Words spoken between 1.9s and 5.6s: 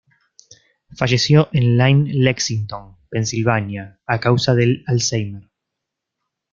Lexington, Pensilvania a causa del Alzheimer